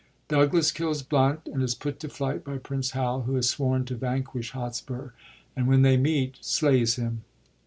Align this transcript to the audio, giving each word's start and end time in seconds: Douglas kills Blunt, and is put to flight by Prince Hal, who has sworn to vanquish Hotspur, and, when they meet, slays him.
Douglas 0.29 0.71
kills 0.71 1.03
Blunt, 1.03 1.41
and 1.45 1.61
is 1.61 1.75
put 1.75 1.99
to 1.99 2.09
flight 2.09 2.43
by 2.43 2.57
Prince 2.57 2.89
Hal, 2.97 3.21
who 3.21 3.35
has 3.35 3.47
sworn 3.49 3.85
to 3.85 3.95
vanquish 3.95 4.49
Hotspur, 4.49 5.11
and, 5.55 5.67
when 5.67 5.83
they 5.83 5.95
meet, 5.95 6.37
slays 6.43 6.95
him. 6.95 7.23